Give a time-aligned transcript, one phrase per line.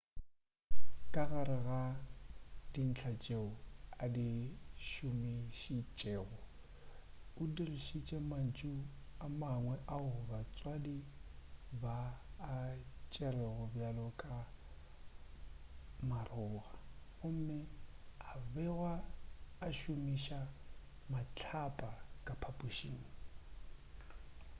[1.13, 1.81] ka gare ga
[2.73, 3.45] dintlha tšeo
[4.03, 4.29] a di
[4.89, 6.37] šomišitšego
[7.41, 8.73] o dirišitše mantšu
[9.23, 10.97] a mangwe ao batswadi
[11.81, 11.97] ba
[12.53, 12.55] a
[13.11, 14.35] tšerego bjalo ka
[16.09, 16.65] maroga
[17.17, 17.59] gomme
[18.29, 18.93] o begwa
[19.65, 20.39] a šomiša
[21.11, 21.89] mahlapa
[22.25, 23.03] ka phaphušing